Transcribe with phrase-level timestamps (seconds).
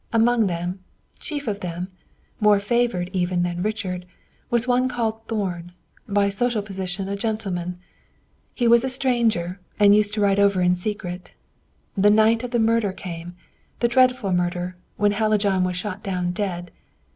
[0.11, 0.79] Among them,
[1.19, 1.89] chief of them,
[2.39, 4.07] more favored even than Richard,
[4.49, 5.73] was one called Thorn,
[6.09, 7.77] by social position a gentleman.
[8.55, 11.33] He was a stranger, and used to ride over in secret.
[11.95, 13.35] The night of the murder came
[13.79, 16.71] the dreadful murder, when Hallijohn was shot down dead.